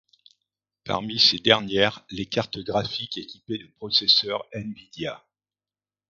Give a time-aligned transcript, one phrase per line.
[0.83, 5.23] Parmi ces dernières, les cartes graphiques équipées de processeurs nVidia.